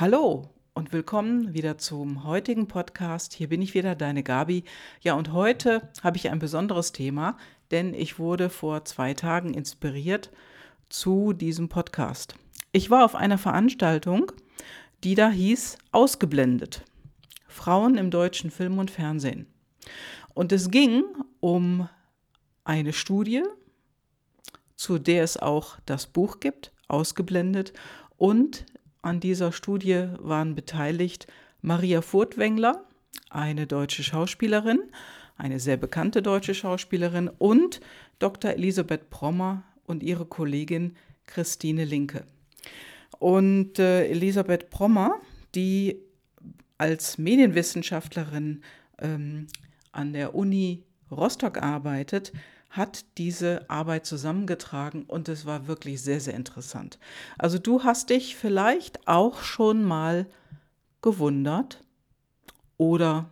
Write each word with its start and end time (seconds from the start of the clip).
Hallo 0.00 0.48
und 0.74 0.92
willkommen 0.92 1.54
wieder 1.54 1.76
zum 1.76 2.22
heutigen 2.22 2.68
Podcast. 2.68 3.32
Hier 3.32 3.48
bin 3.48 3.60
ich 3.60 3.74
wieder, 3.74 3.96
deine 3.96 4.22
Gabi. 4.22 4.62
Ja, 5.00 5.14
und 5.14 5.32
heute 5.32 5.90
habe 6.04 6.16
ich 6.16 6.30
ein 6.30 6.38
besonderes 6.38 6.92
Thema, 6.92 7.36
denn 7.72 7.94
ich 7.94 8.16
wurde 8.16 8.48
vor 8.48 8.84
zwei 8.84 9.12
Tagen 9.12 9.54
inspiriert 9.54 10.30
zu 10.88 11.32
diesem 11.32 11.68
Podcast. 11.68 12.36
Ich 12.70 12.90
war 12.90 13.04
auf 13.04 13.16
einer 13.16 13.38
Veranstaltung, 13.38 14.30
die 15.02 15.16
da 15.16 15.30
hieß 15.30 15.78
Ausgeblendet. 15.90 16.84
Frauen 17.48 17.98
im 17.98 18.12
deutschen 18.12 18.52
Film 18.52 18.78
und 18.78 18.92
Fernsehen. 18.92 19.48
Und 20.32 20.52
es 20.52 20.70
ging 20.70 21.02
um 21.40 21.88
eine 22.62 22.92
Studie, 22.92 23.42
zu 24.76 25.00
der 25.00 25.24
es 25.24 25.38
auch 25.38 25.76
das 25.86 26.06
Buch 26.06 26.38
gibt, 26.38 26.72
Ausgeblendet, 26.86 27.72
und 28.16 28.64
an 29.02 29.20
dieser 29.20 29.52
Studie 29.52 30.06
waren 30.18 30.54
beteiligt 30.54 31.26
Maria 31.62 32.02
Furtwängler, 32.02 32.84
eine 33.30 33.66
deutsche 33.66 34.02
Schauspielerin, 34.02 34.80
eine 35.36 35.60
sehr 35.60 35.76
bekannte 35.76 36.22
deutsche 36.22 36.54
Schauspielerin 36.54 37.28
und 37.28 37.80
Dr. 38.18 38.52
Elisabeth 38.52 39.10
Prommer 39.10 39.62
und 39.84 40.02
ihre 40.02 40.26
Kollegin 40.26 40.96
Christine 41.26 41.84
Linke. 41.84 42.24
Und 43.18 43.78
äh, 43.78 44.06
Elisabeth 44.06 44.70
Prommer, 44.70 45.20
die 45.54 46.00
als 46.76 47.18
Medienwissenschaftlerin 47.18 48.62
ähm, 49.00 49.46
an 49.92 50.12
der 50.12 50.34
Uni 50.34 50.84
Rostock 51.10 51.58
arbeitet, 51.58 52.32
hat 52.70 53.04
diese 53.16 53.68
Arbeit 53.70 54.06
zusammengetragen 54.06 55.04
und 55.04 55.28
es 55.28 55.46
war 55.46 55.66
wirklich 55.66 56.02
sehr, 56.02 56.20
sehr 56.20 56.34
interessant. 56.34 56.98
Also 57.38 57.58
du 57.58 57.84
hast 57.84 58.10
dich 58.10 58.36
vielleicht 58.36 59.08
auch 59.08 59.42
schon 59.42 59.84
mal 59.84 60.26
gewundert 61.00 61.80
oder 62.76 63.30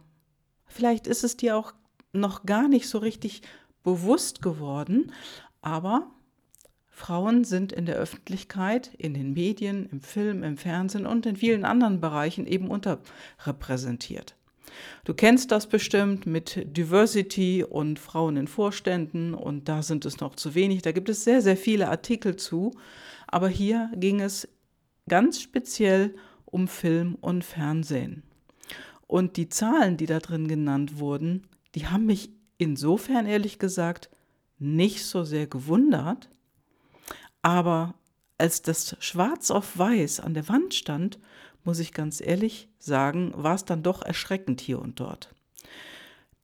vielleicht 0.65 1.07
ist 1.07 1.25
es 1.25 1.37
dir 1.37 1.57
auch 1.57 1.75
noch 2.13 2.45
gar 2.45 2.69
nicht 2.69 2.89
so 2.89 2.99
richtig 2.99 3.43
bewusst 3.83 4.43
geworden, 4.43 5.13
aber 5.61 6.11
Frauen 6.89 7.45
sind 7.45 7.73
in 7.73 7.85
der 7.85 7.97
Öffentlichkeit, 7.97 8.95
in 8.97 9.13
den 9.13 9.35
Medien, 9.35 9.87
im 9.91 10.01
Film, 10.01 10.43
im 10.43 10.57
Fernsehen 10.57 11.05
und 11.07 11.27
in 11.27 11.37
vielen 11.37 11.67
anderen 11.67 12.01
Bereichen 12.01 12.47
eben 12.47 12.69
unterrepräsentiert. 12.69 14.35
Du 15.05 15.15
kennst 15.15 15.53
das 15.53 15.67
bestimmt 15.67 16.27
mit 16.27 16.77
Diversity 16.77 17.65
und 17.65 17.99
Frauen 17.99 18.37
in 18.37 18.49
Vorständen 18.49 19.35
und 19.35 19.69
da 19.69 19.83
sind 19.83 20.05
es 20.05 20.21
noch 20.21 20.35
zu 20.35 20.55
wenig. 20.55 20.83
Da 20.83 20.93
gibt 20.93 21.09
es 21.09 21.25
sehr, 21.25 21.43
sehr 21.43 21.57
viele 21.57 21.89
Artikel 21.89 22.37
zu. 22.37 22.73
Aber 23.27 23.49
hier 23.49 23.91
ging 23.95 24.21
es 24.21 24.49
ganz 25.09 25.41
speziell 25.41 26.15
um 26.45 26.69
Film 26.69 27.17
und 27.21 27.45
Fernsehen. 27.45 28.23
Und 29.07 29.37
die 29.37 29.49
Zahlen, 29.49 29.97
die 29.97 30.07
da 30.07 30.19
drin 30.19 30.49
genannt 30.49 30.99
wurden, 30.99 31.47
die 31.75 31.87
haben 31.87 32.07
mich 32.07 32.31
insofern 32.59 33.27
ehrlich 33.27 33.59
gesagt 33.59 34.11
nicht 34.59 35.05
so 35.05 35.23
sehr 35.25 35.47
gewundert. 35.47 36.29
Aber 37.43 37.95
als 38.39 38.63
das 38.63 38.97
schwarz 39.01 39.51
auf 39.51 39.79
weiß 39.79 40.21
an 40.21 40.35
der 40.35 40.49
Wand 40.49 40.75
stand, 40.75 41.19
muss 41.67 41.81
ich 41.81 41.93
ganz 41.93 42.21
ehrlich 42.21 42.69
sagen, 42.79 43.33
war 43.35 43.57
es 43.57 43.65
dann 43.65 43.83
doch 43.83 44.03
erschreckend 44.03 44.61
hier 44.61 44.81
und 44.81 45.01
dort. 45.01 45.35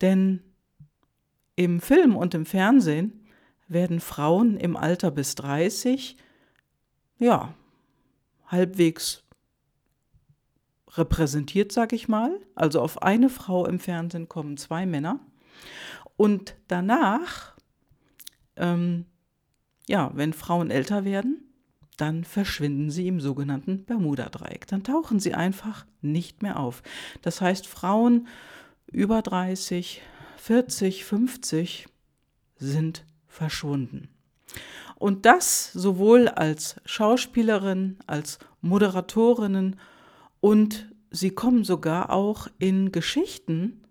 Denn 0.00 0.42
im 1.54 1.80
Film 1.80 2.16
und 2.16 2.34
im 2.34 2.44
Fernsehen 2.44 3.24
werden 3.68 4.00
Frauen 4.00 4.56
im 4.56 4.76
Alter 4.76 5.12
bis 5.12 5.36
30, 5.36 6.16
ja, 7.18 7.54
halbwegs 8.48 9.22
repräsentiert, 10.90 11.70
sag 11.70 11.92
ich 11.92 12.08
mal. 12.08 12.38
Also 12.56 12.80
auf 12.80 13.00
eine 13.02 13.30
Frau 13.30 13.64
im 13.64 13.78
Fernsehen 13.78 14.28
kommen 14.28 14.56
zwei 14.56 14.86
Männer. 14.86 15.20
Und 16.16 16.56
danach, 16.66 17.56
ähm, 18.56 19.06
ja, 19.88 20.10
wenn 20.14 20.32
Frauen 20.32 20.70
älter 20.70 21.04
werden, 21.04 21.51
dann 22.02 22.24
verschwinden 22.24 22.90
sie 22.90 23.06
im 23.06 23.20
sogenannten 23.20 23.84
Bermuda-Dreieck. 23.84 24.66
Dann 24.66 24.82
tauchen 24.82 25.20
sie 25.20 25.34
einfach 25.34 25.86
nicht 26.00 26.42
mehr 26.42 26.58
auf. 26.58 26.82
Das 27.22 27.40
heißt, 27.40 27.68
Frauen 27.68 28.26
über 28.90 29.22
30, 29.22 30.02
40, 30.36 31.04
50 31.04 31.86
sind 32.56 33.04
verschwunden. 33.28 34.08
Und 34.96 35.26
das 35.26 35.72
sowohl 35.72 36.26
als 36.26 36.80
Schauspielerin, 36.84 37.98
als 38.08 38.40
Moderatorinnen 38.62 39.78
und 40.40 40.92
sie 41.12 41.30
kommen 41.30 41.62
sogar 41.62 42.10
auch 42.10 42.48
in 42.58 42.90
Geschichten 42.90 43.84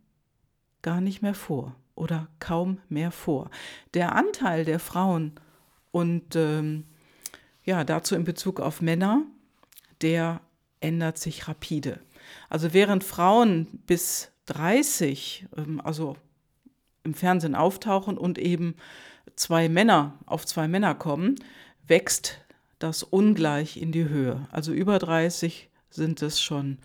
gar 0.81 0.99
nicht 0.99 1.21
mehr 1.21 1.33
vor 1.33 1.77
oder 1.95 2.27
kaum 2.39 2.79
mehr 2.89 3.11
vor. 3.11 3.49
Der 3.93 4.17
Anteil 4.17 4.65
der 4.65 4.79
Frauen 4.79 5.31
und 5.91 6.35
ähm, 6.35 6.87
ja, 7.63 7.83
dazu 7.83 8.15
in 8.15 8.23
Bezug 8.23 8.59
auf 8.59 8.81
Männer, 8.81 9.23
der 10.01 10.41
ändert 10.79 11.17
sich 11.17 11.47
rapide. 11.47 11.99
Also 12.49 12.73
während 12.73 13.03
Frauen 13.03 13.67
bis 13.85 14.31
30, 14.47 15.47
ähm, 15.57 15.81
also 15.81 16.17
im 17.03 17.13
Fernsehen 17.13 17.55
auftauchen 17.55 18.17
und 18.17 18.37
eben 18.37 18.75
zwei 19.35 19.69
Männer 19.69 20.17
auf 20.25 20.45
zwei 20.45 20.67
Männer 20.67 20.95
kommen, 20.95 21.35
wächst 21.87 22.39
das 22.79 23.03
ungleich 23.03 23.77
in 23.77 23.91
die 23.91 24.07
Höhe. 24.09 24.47
Also 24.51 24.71
über 24.73 24.99
30 24.99 25.69
sind 25.89 26.21
es 26.21 26.41
schon 26.41 26.79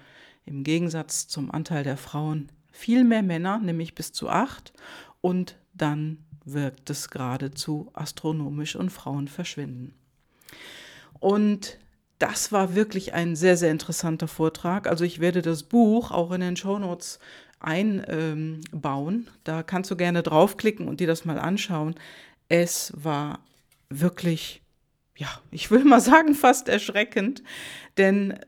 im 0.45 0.63
Gegensatz 0.63 1.29
zum 1.29 1.51
Anteil 1.51 1.85
der 1.85 1.97
Frauen 1.97 2.51
viel 2.71 3.05
mehr 3.05 3.23
Männer, 3.23 3.59
nämlich 3.59 3.95
bis 3.95 4.13
zu 4.13 4.29
acht. 4.29 4.73
Und 5.21 5.57
dann 5.75 6.25
wirkt 6.45 6.91
es 6.91 7.11
geradezu 7.11 7.91
astronomisch 7.95 8.77
und 8.77 8.91
Frauen 8.91 9.29
verschwinden. 9.29 9.95
Und 11.19 11.79
das 12.19 12.53
war 12.53 12.75
wirklich 12.75 13.15
ein 13.15 13.37
sehr, 13.37 13.57
sehr 13.57 13.71
interessanter 13.71 14.29
Vortrag. 14.29 14.87
Also 14.87 15.05
ich 15.05 15.21
werde 15.21 15.43
das 15.43 15.63
Buch 15.65 16.11
auch 16.11 16.33
in 16.33 16.41
den 16.41 16.57
Shownotes 16.57 17.19
einbauen. 17.59 19.29
da 19.45 19.63
kannst 19.63 19.91
du 19.91 19.97
gerne 19.97 20.23
draufklicken 20.23 20.89
und 20.89 21.01
dir 21.01 21.07
das 21.07 21.25
mal 21.25 21.39
anschauen. 21.39 21.95
Es 22.49 22.93
war 22.95 23.41
wirklich, 23.89 24.63
ja, 25.17 25.29
ich 25.51 25.71
will 25.71 25.85
mal 25.85 26.01
sagen, 26.01 26.35
fast 26.35 26.69
erschreckend, 26.69 27.43
denn 27.97 28.39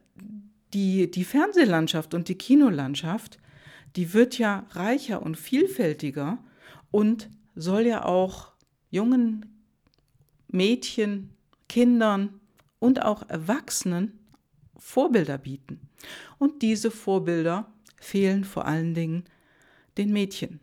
die, 0.75 1.10
die 1.10 1.25
Fernsehlandschaft 1.25 2.14
und 2.14 2.28
die 2.28 2.36
Kinolandschaft, 2.36 3.38
die 3.96 4.12
wird 4.12 4.38
ja 4.38 4.66
reicher 4.70 5.22
und 5.22 5.36
vielfältiger 5.36 6.38
und 6.90 7.30
soll 7.54 7.86
ja 7.86 8.04
auch 8.04 8.52
jungen 8.90 9.64
Mädchen, 10.48 11.30
Kindern 11.68 12.40
und 12.78 13.02
auch 13.02 13.28
Erwachsenen 13.28 14.18
Vorbilder 14.76 15.38
bieten. 15.38 15.80
Und 16.38 16.62
diese 16.62 16.90
Vorbilder 16.90 17.72
fehlen 18.00 18.44
vor 18.44 18.66
allen 18.66 18.94
Dingen 18.94 19.24
den 19.96 20.12
Mädchen. 20.12 20.60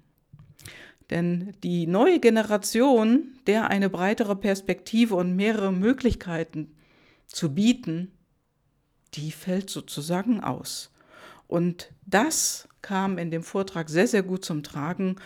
Denn 1.10 1.54
die 1.64 1.86
neue 1.86 2.20
Generation, 2.20 3.38
der 3.46 3.70
eine 3.70 3.90
breitere 3.90 4.36
Perspektive 4.36 5.16
und 5.16 5.36
mehrere 5.36 5.72
Möglichkeiten 5.72 6.76
zu 7.28 7.54
bieten, 7.54 8.12
die 9.14 9.32
fällt 9.32 9.70
sozusagen 9.70 10.42
aus. 10.42 10.92
Und 11.48 11.92
das 12.06 12.68
kam 12.82 13.18
in 13.18 13.30
dem 13.30 13.44
Vortrag 13.44 13.90
sehr, 13.90 14.08
sehr 14.08 14.24
gut 14.24 14.44
zum 14.44 14.64
Tragen 14.64 15.18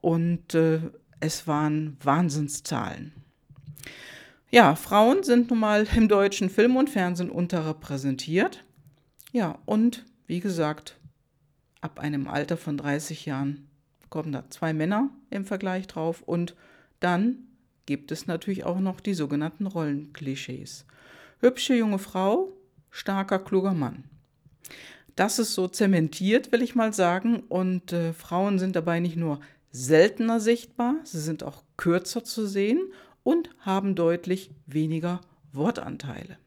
und 0.00 0.54
äh, 0.54 0.80
es 1.20 1.46
waren 1.46 1.96
Wahnsinnszahlen. 2.02 3.12
Ja, 4.50 4.76
Frauen 4.76 5.24
sind 5.24 5.50
nun 5.50 5.58
mal 5.58 5.86
im 5.96 6.08
deutschen 6.08 6.50
Film 6.50 6.76
und 6.76 6.88
Fernsehen 6.88 7.30
unterrepräsentiert. 7.30 8.64
Ja, 9.32 9.58
und 9.66 10.06
wie 10.26 10.40
gesagt, 10.40 10.98
ab 11.80 11.98
einem 11.98 12.28
Alter 12.28 12.56
von 12.56 12.76
30 12.76 13.26
Jahren 13.26 13.68
kommen 14.08 14.32
da 14.32 14.48
zwei 14.48 14.72
Männer 14.72 15.10
im 15.30 15.44
Vergleich 15.44 15.88
drauf 15.88 16.22
und 16.22 16.54
dann 17.00 17.38
gibt 17.86 18.12
es 18.12 18.26
natürlich 18.26 18.64
auch 18.64 18.78
noch 18.78 19.00
die 19.00 19.14
sogenannten 19.14 19.66
Rollenklischees. 19.66 20.86
Hübsche 21.40 21.74
junge 21.74 21.98
Frau, 21.98 22.52
starker, 22.90 23.38
kluger 23.38 23.74
Mann. 23.74 24.04
Das 25.16 25.38
ist 25.38 25.54
so 25.54 25.66
zementiert, 25.66 26.52
will 26.52 26.62
ich 26.62 26.74
mal 26.74 26.92
sagen. 26.92 27.40
Und 27.48 27.92
äh, 27.92 28.12
Frauen 28.12 28.58
sind 28.58 28.76
dabei 28.76 29.00
nicht 29.00 29.16
nur 29.16 29.40
seltener 29.70 30.40
sichtbar, 30.40 30.96
sie 31.04 31.20
sind 31.20 31.42
auch 31.42 31.62
kürzer 31.76 32.24
zu 32.24 32.46
sehen 32.46 32.80
und 33.26 33.50
haben 33.58 33.96
deutlich 33.96 34.52
weniger 34.66 35.20
Wortanteile. 35.52 36.38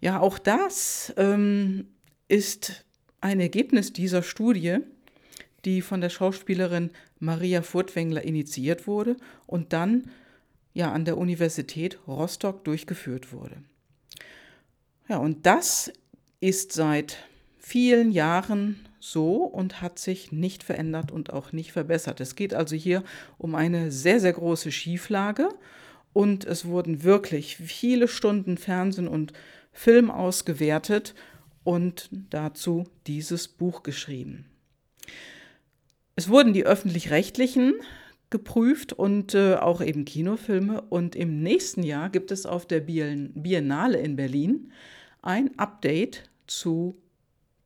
Ja, 0.00 0.20
auch 0.20 0.38
das 0.38 1.12
ähm, 1.18 1.88
ist 2.28 2.86
ein 3.20 3.38
Ergebnis 3.38 3.92
dieser 3.92 4.22
Studie, 4.22 4.78
die 5.66 5.82
von 5.82 6.00
der 6.00 6.08
Schauspielerin 6.08 6.92
Maria 7.18 7.60
Furtwängler 7.60 8.24
initiiert 8.24 8.86
wurde 8.86 9.18
und 9.46 9.74
dann 9.74 10.10
ja 10.72 10.92
an 10.92 11.04
der 11.04 11.18
Universität 11.18 11.98
Rostock 12.06 12.64
durchgeführt 12.64 13.30
wurde. 13.30 13.62
Ja, 15.10 15.18
und 15.18 15.44
das 15.44 15.92
ist 16.40 16.72
seit 16.72 17.18
vielen 17.68 18.12
Jahren 18.12 18.80
so 18.98 19.44
und 19.44 19.82
hat 19.82 19.98
sich 19.98 20.32
nicht 20.32 20.62
verändert 20.62 21.12
und 21.12 21.32
auch 21.32 21.52
nicht 21.52 21.72
verbessert. 21.72 22.18
Es 22.20 22.34
geht 22.34 22.54
also 22.54 22.74
hier 22.74 23.04
um 23.36 23.54
eine 23.54 23.92
sehr, 23.92 24.20
sehr 24.20 24.32
große 24.32 24.72
Schieflage 24.72 25.50
und 26.14 26.46
es 26.46 26.64
wurden 26.64 27.02
wirklich 27.04 27.58
viele 27.58 28.08
Stunden 28.08 28.56
Fernsehen 28.56 29.06
und 29.06 29.34
Film 29.70 30.10
ausgewertet 30.10 31.14
und 31.62 32.08
dazu 32.30 32.84
dieses 33.06 33.48
Buch 33.48 33.82
geschrieben. 33.82 34.46
Es 36.16 36.30
wurden 36.30 36.54
die 36.54 36.64
öffentlich-rechtlichen 36.64 37.74
geprüft 38.30 38.94
und 38.94 39.34
äh, 39.34 39.56
auch 39.56 39.82
eben 39.82 40.06
Kinofilme. 40.06 40.80
Und 40.80 41.14
im 41.14 41.42
nächsten 41.42 41.82
Jahr 41.82 42.08
gibt 42.08 42.30
es 42.30 42.46
auf 42.46 42.66
der 42.66 42.80
Biennale 42.80 43.98
in 43.98 44.16
Berlin 44.16 44.72
ein 45.22 45.58
Update 45.58 46.30
zu 46.46 46.96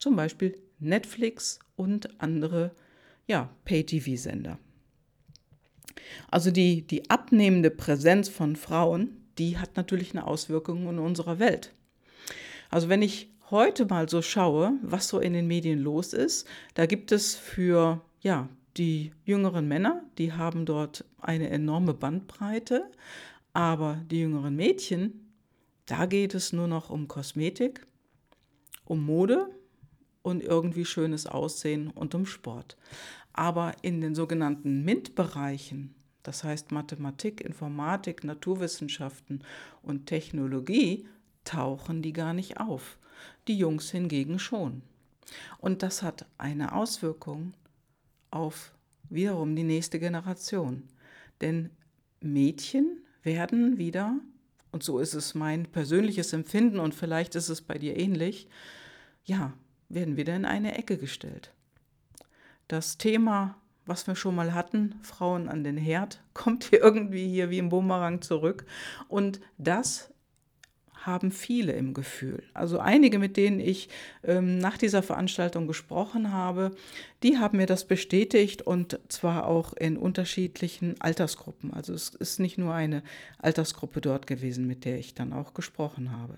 zum 0.02 0.16
Beispiel 0.16 0.58
Netflix 0.80 1.60
und 1.76 2.20
andere 2.20 2.72
ja, 3.28 3.50
Pay-TV-Sender. 3.64 4.58
Also 6.28 6.50
die, 6.50 6.82
die 6.82 7.08
abnehmende 7.08 7.70
Präsenz 7.70 8.28
von 8.28 8.56
Frauen, 8.56 9.24
die 9.38 9.58
hat 9.58 9.76
natürlich 9.76 10.10
eine 10.10 10.26
Auswirkung 10.26 10.88
in 10.88 10.98
unserer 10.98 11.38
Welt. 11.38 11.72
Also 12.68 12.88
wenn 12.88 13.00
ich 13.00 13.30
heute 13.50 13.86
mal 13.86 14.08
so 14.08 14.22
schaue, 14.22 14.72
was 14.82 15.06
so 15.06 15.20
in 15.20 15.34
den 15.34 15.46
Medien 15.46 15.78
los 15.78 16.14
ist, 16.14 16.48
da 16.74 16.86
gibt 16.86 17.12
es 17.12 17.36
für 17.36 18.00
ja, 18.20 18.48
die 18.76 19.12
jüngeren 19.24 19.68
Männer, 19.68 20.02
die 20.18 20.32
haben 20.32 20.66
dort 20.66 21.04
eine 21.20 21.48
enorme 21.48 21.94
Bandbreite, 21.94 22.90
aber 23.52 24.02
die 24.10 24.18
jüngeren 24.18 24.56
Mädchen, 24.56 25.32
da 25.86 26.06
geht 26.06 26.34
es 26.34 26.52
nur 26.52 26.66
noch 26.66 26.90
um 26.90 27.06
Kosmetik, 27.06 27.86
um 28.84 29.04
Mode 29.04 29.48
und 30.22 30.42
irgendwie 30.42 30.84
schönes 30.84 31.26
Aussehen 31.26 31.90
und 31.90 32.14
um 32.14 32.26
Sport. 32.26 32.76
Aber 33.32 33.74
in 33.82 34.00
den 34.00 34.14
sogenannten 34.14 34.84
MINT-Bereichen, 34.84 35.94
das 36.22 36.44
heißt 36.44 36.70
Mathematik, 36.70 37.40
Informatik, 37.40 38.24
Naturwissenschaften 38.24 39.42
und 39.82 40.06
Technologie, 40.06 41.06
tauchen 41.44 42.02
die 42.02 42.12
gar 42.12 42.34
nicht 42.34 42.60
auf. 42.60 42.98
Die 43.48 43.56
Jungs 43.56 43.90
hingegen 43.90 44.38
schon. 44.38 44.82
Und 45.58 45.82
das 45.82 46.02
hat 46.02 46.26
eine 46.38 46.74
Auswirkung 46.74 47.54
auf 48.30 48.72
wiederum 49.08 49.56
die 49.56 49.64
nächste 49.64 49.98
Generation. 49.98 50.84
Denn 51.40 51.70
Mädchen 52.20 53.02
werden 53.22 53.78
wieder, 53.78 54.18
und 54.70 54.82
so 54.82 54.98
ist 54.98 55.14
es 55.14 55.34
mein 55.34 55.66
persönliches 55.66 56.32
Empfinden 56.32 56.78
und 56.78 56.94
vielleicht 56.94 57.34
ist 57.34 57.48
es 57.48 57.62
bei 57.62 57.78
dir 57.78 57.98
ähnlich, 57.98 58.48
ja, 59.24 59.52
werden 59.94 60.16
wieder 60.16 60.34
in 60.34 60.44
eine 60.44 60.76
Ecke 60.76 60.96
gestellt. 60.96 61.52
Das 62.68 62.98
Thema, 62.98 63.56
was 63.86 64.06
wir 64.06 64.14
schon 64.14 64.34
mal 64.34 64.54
hatten, 64.54 64.94
Frauen 65.02 65.48
an 65.48 65.64
den 65.64 65.76
Herd, 65.76 66.22
kommt 66.34 66.64
hier 66.64 66.80
irgendwie 66.80 67.28
hier 67.28 67.50
wie 67.50 67.58
im 67.58 67.68
Bumerang 67.68 68.22
zurück. 68.22 68.64
Und 69.08 69.40
das 69.58 70.12
haben 71.04 71.32
viele 71.32 71.72
im 71.72 71.94
Gefühl. 71.94 72.44
Also 72.54 72.78
einige, 72.78 73.18
mit 73.18 73.36
denen 73.36 73.58
ich 73.58 73.88
ähm, 74.22 74.58
nach 74.58 74.78
dieser 74.78 75.02
Veranstaltung 75.02 75.66
gesprochen 75.66 76.32
habe, 76.32 76.70
die 77.24 77.38
haben 77.38 77.58
mir 77.58 77.66
das 77.66 77.86
bestätigt 77.86 78.62
und 78.62 79.00
zwar 79.08 79.46
auch 79.46 79.72
in 79.72 79.96
unterschiedlichen 79.96 81.00
Altersgruppen. 81.00 81.74
Also 81.74 81.92
es 81.92 82.10
ist 82.10 82.38
nicht 82.38 82.56
nur 82.56 82.72
eine 82.72 83.02
Altersgruppe 83.38 84.00
dort 84.00 84.28
gewesen, 84.28 84.66
mit 84.66 84.84
der 84.84 84.98
ich 84.98 85.14
dann 85.14 85.32
auch 85.32 85.54
gesprochen 85.54 86.12
habe. 86.12 86.36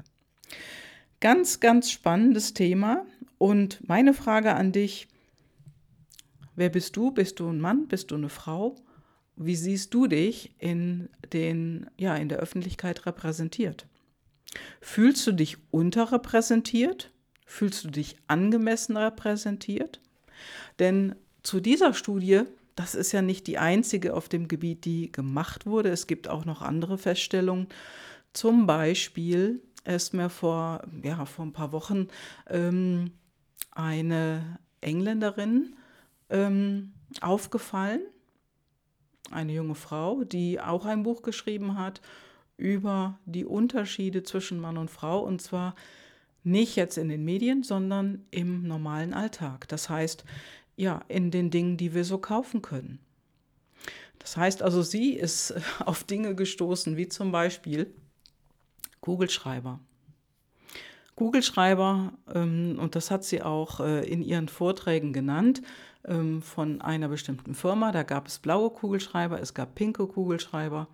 Ganz, 1.20 1.60
ganz 1.60 1.90
spannendes 1.90 2.54
Thema 2.54 3.06
und 3.38 3.86
meine 3.88 4.14
Frage 4.14 4.54
an 4.54 4.72
dich, 4.72 5.08
wer 6.56 6.68
bist 6.68 6.96
du? 6.96 7.10
Bist 7.10 7.40
du 7.40 7.48
ein 7.48 7.60
Mann? 7.60 7.88
Bist 7.88 8.10
du 8.10 8.14
eine 8.14 8.28
Frau? 8.28 8.76
Wie 9.36 9.56
siehst 9.56 9.92
du 9.94 10.06
dich 10.06 10.54
in, 10.58 11.08
den, 11.32 11.90
ja, 11.96 12.14
in 12.16 12.28
der 12.28 12.38
Öffentlichkeit 12.38 13.06
repräsentiert? 13.06 13.86
Fühlst 14.80 15.26
du 15.26 15.32
dich 15.32 15.56
unterrepräsentiert? 15.70 17.10
Fühlst 17.44 17.84
du 17.84 17.90
dich 17.90 18.16
angemessen 18.28 18.96
repräsentiert? 18.96 20.00
Denn 20.78 21.16
zu 21.42 21.60
dieser 21.60 21.94
Studie, 21.94 22.42
das 22.76 22.94
ist 22.94 23.12
ja 23.12 23.22
nicht 23.22 23.46
die 23.46 23.58
einzige 23.58 24.14
auf 24.14 24.28
dem 24.28 24.48
Gebiet, 24.48 24.84
die 24.84 25.10
gemacht 25.10 25.66
wurde. 25.66 25.90
Es 25.90 26.06
gibt 26.06 26.28
auch 26.28 26.44
noch 26.44 26.62
andere 26.62 26.98
Feststellungen. 26.98 27.68
Zum 28.32 28.66
Beispiel 28.66 29.62
ist 29.84 30.14
mir 30.14 30.30
vor, 30.30 30.82
ja, 31.02 31.24
vor 31.26 31.44
ein 31.44 31.52
paar 31.52 31.72
Wochen 31.72 32.08
ähm, 32.48 33.12
eine 33.70 34.58
Engländerin 34.80 35.76
ähm, 36.30 36.92
aufgefallen, 37.20 38.00
eine 39.30 39.52
junge 39.52 39.74
Frau, 39.74 40.24
die 40.24 40.60
auch 40.60 40.84
ein 40.84 41.02
Buch 41.02 41.22
geschrieben 41.22 41.78
hat 41.78 42.00
über 42.56 43.18
die 43.24 43.44
Unterschiede 43.44 44.22
zwischen 44.22 44.60
Mann 44.60 44.78
und 44.78 44.90
Frau 44.90 45.20
und 45.20 45.42
zwar 45.42 45.74
nicht 46.44 46.76
jetzt 46.76 46.98
in 46.98 47.08
den 47.08 47.24
Medien, 47.24 47.62
sondern 47.62 48.26
im 48.30 48.68
normalen 48.68 49.14
Alltag. 49.14 49.66
Das 49.68 49.88
heißt, 49.88 50.24
ja, 50.76 51.02
in 51.08 51.30
den 51.30 51.50
Dingen, 51.50 51.76
die 51.76 51.94
wir 51.94 52.04
so 52.04 52.18
kaufen 52.18 52.62
können. 52.62 52.98
Das 54.18 54.36
heißt 54.36 54.62
also, 54.62 54.82
sie 54.82 55.14
ist 55.14 55.54
auf 55.84 56.04
Dinge 56.04 56.34
gestoßen, 56.34 56.96
wie 56.96 57.08
zum 57.08 57.32
Beispiel 57.32 57.92
Kugelschreiber. 59.04 59.80
Kugelschreiber, 61.14 62.14
ähm, 62.34 62.78
und 62.80 62.94
das 62.94 63.10
hat 63.10 63.22
sie 63.22 63.42
auch 63.42 63.80
äh, 63.80 64.02
in 64.08 64.22
ihren 64.22 64.48
Vorträgen 64.48 65.12
genannt, 65.12 65.60
ähm, 66.06 66.40
von 66.40 66.80
einer 66.80 67.08
bestimmten 67.08 67.54
Firma. 67.54 67.92
Da 67.92 68.02
gab 68.02 68.28
es 68.28 68.38
blaue 68.38 68.70
Kugelschreiber, 68.70 69.38
es 69.42 69.52
gab 69.52 69.74
pinke 69.74 70.06
Kugelschreiber. 70.06 70.88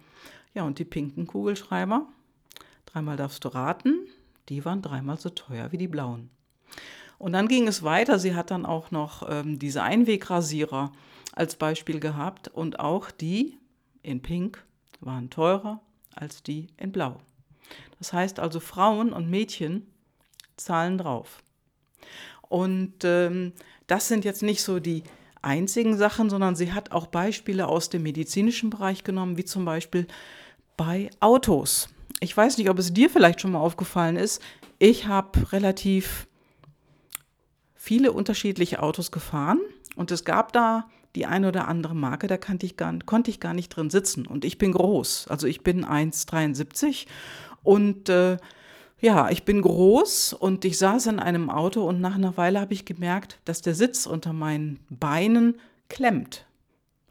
Ja, 0.55 0.65
und 0.65 0.81
die 0.81 0.85
pinken 0.85 1.29
Kugelschreiber, 1.29 2.09
dreimal 2.85 3.17
darfst 3.17 3.45
du 3.45 3.49
raten, 3.49 4.09
die 4.49 4.65
waren 4.65 4.83
dreimal 4.83 5.17
so 5.17 5.29
teuer 5.29 5.71
wie 5.71 5.79
die 5.79 5.87
blauen. 5.87 6.31
Und 7.17 7.31
dann 7.31 7.47
ging 7.47 7.69
es 7.69 7.85
weiter. 7.85 8.19
Sie 8.19 8.35
hat 8.35 8.51
dann 8.51 8.67
auch 8.67 8.91
noch 8.91 9.25
ähm, 9.31 9.61
diese 9.61 9.85
Einwegrasierer 9.85 10.91
als 11.31 11.55
Beispiel 11.55 12.01
gehabt 12.01 12.49
und 12.49 12.81
auch 12.81 13.13
die 13.13 13.57
in 14.03 14.21
Pink 14.21 14.65
waren 14.99 15.31
teurer 15.31 15.81
als 16.17 16.43
die 16.43 16.67
in 16.77 16.91
Blau. 16.91 17.21
Das 17.99 18.13
heißt 18.13 18.41
also, 18.41 18.61
Frauen 18.61 19.13
und 19.13 19.29
Mädchen 19.29 19.87
zahlen 20.57 20.99
drauf. 20.99 21.43
Und 22.49 23.05
ähm, 23.05 23.53
das 23.87 24.09
sind 24.09 24.25
jetzt 24.25 24.43
nicht 24.43 24.63
so 24.63 24.81
die 24.81 25.05
einzigen 25.43 25.97
Sachen, 25.97 26.31
sondern 26.31 26.57
sie 26.57 26.73
hat 26.73 26.93
auch 26.93 27.07
Beispiele 27.07 27.69
aus 27.69 27.89
dem 27.91 28.03
medizinischen 28.03 28.71
Bereich 28.71 29.05
genommen, 29.05 29.37
wie 29.37 29.45
zum 29.45 29.65
Beispiel 29.65 30.07
bei 30.77 31.11
Autos. 31.21 31.89
Ich 32.21 32.37
weiß 32.37 32.59
nicht, 32.59 32.69
ob 32.69 32.79
es 32.79 32.93
dir 32.93 33.09
vielleicht 33.09 33.41
schon 33.41 33.53
mal 33.53 33.61
aufgefallen 33.61 34.17
ist. 34.17 34.43
Ich 34.79 35.07
habe 35.07 35.53
relativ 35.53 36.27
viele 37.75 38.13
unterschiedliche 38.13 38.83
Autos 38.83 39.11
gefahren 39.11 39.61
und 39.97 40.11
es 40.11 40.25
gab 40.25 40.53
da 40.53 40.89
die 41.17 41.27
eine 41.27 41.49
oder 41.49 41.67
andere 41.67 41.95
Marke, 41.95 42.27
da 42.27 42.39
ich 42.63 42.77
gar, 42.77 42.97
konnte 43.05 43.31
ich 43.31 43.41
gar 43.41 43.55
nicht 43.55 43.71
drin 43.71 43.91
sitzen. 43.91 44.27
Und 44.27 44.45
ich 44.45 44.59
bin 44.59 44.73
groß. 44.73 45.27
Also 45.29 45.47
ich 45.47 45.63
bin 45.63 45.85
1,73 45.85 47.07
und 47.63 48.09
äh, 48.09 48.37
ja, 49.01 49.31
ich 49.31 49.45
bin 49.45 49.63
groß 49.63 50.35
und 50.35 50.65
ich 50.65 50.77
saß 50.77 51.07
in 51.07 51.21
einem 51.21 51.49
Auto 51.49 51.89
und 51.89 52.01
nach 52.01 52.15
einer 52.15 52.37
Weile 52.37 52.61
habe 52.61 52.75
ich 52.75 52.85
gemerkt, 52.85 53.39
dass 53.45 53.63
der 53.63 53.75
Sitz 53.75 54.07
unter 54.07 54.33
meinen 54.33 54.79
Beinen 54.91 55.59
klemmt. 55.89 56.47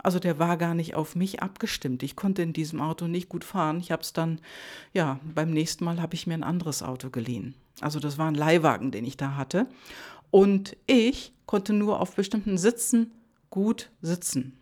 Also 0.01 0.19
der 0.19 0.39
war 0.39 0.55
gar 0.55 0.75
nicht 0.75 0.95
auf 0.95 1.15
mich 1.15 1.41
abgestimmt. 1.41 2.03
Ich 2.03 2.15
konnte 2.15 2.41
in 2.41 2.53
diesem 2.53 2.79
Auto 2.79 3.07
nicht 3.07 3.27
gut 3.27 3.43
fahren. 3.43 3.79
Ich 3.79 3.91
habe 3.91 4.01
es 4.01 4.13
dann, 4.13 4.39
ja, 4.93 5.19
beim 5.35 5.51
nächsten 5.51 5.83
Mal 5.83 6.01
habe 6.01 6.13
ich 6.13 6.25
mir 6.25 6.35
ein 6.35 6.43
anderes 6.43 6.83
Auto 6.83 7.09
geliehen. 7.09 7.55
Also 7.81 7.99
das 7.99 8.17
war 8.17 8.27
ein 8.27 8.35
Leihwagen, 8.35 8.91
den 8.91 9.03
ich 9.03 9.17
da 9.17 9.35
hatte. 9.35 9.67
Und 10.31 10.77
ich 10.85 11.33
konnte 11.47 11.73
nur 11.73 11.99
auf 11.99 12.15
bestimmten 12.15 12.57
Sitzen 12.57 13.11
gut 13.49 13.89
sitzen. 14.01 14.58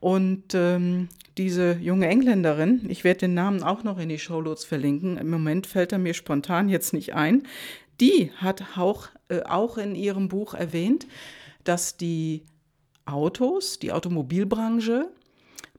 Und 0.00 0.54
ähm, 0.54 1.08
diese 1.38 1.74
junge 1.74 2.08
Engländerin, 2.08 2.82
ich 2.88 3.04
werde 3.04 3.20
den 3.20 3.34
Namen 3.34 3.62
auch 3.62 3.82
noch 3.82 3.98
in 3.98 4.08
die 4.08 4.18
Showloads 4.18 4.64
verlinken, 4.64 5.16
im 5.16 5.30
Moment 5.30 5.66
fällt 5.66 5.92
er 5.92 5.98
mir 5.98 6.14
spontan 6.14 6.68
jetzt 6.68 6.92
nicht 6.92 7.14
ein, 7.14 7.44
die 8.00 8.30
hat 8.36 8.76
auch, 8.76 9.08
äh, 9.28 9.42
auch 9.42 9.78
in 9.78 9.94
ihrem 9.94 10.28
Buch 10.28 10.54
erwähnt, 10.54 11.06
dass 11.64 11.96
die 11.96 12.42
Autos, 13.06 13.78
die 13.78 13.92
Automobilbranche, 13.92 15.08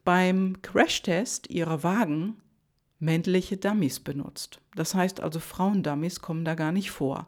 beim 0.03 0.61
Crashtest 0.61 1.49
ihrer 1.49 1.83
Wagen 1.83 2.37
männliche 2.99 3.57
Dummies 3.57 3.99
benutzt. 3.99 4.59
Das 4.75 4.95
heißt 4.95 5.21
also, 5.21 5.39
Frauendummies 5.39 6.21
kommen 6.21 6.45
da 6.45 6.55
gar 6.55 6.71
nicht 6.71 6.91
vor. 6.91 7.27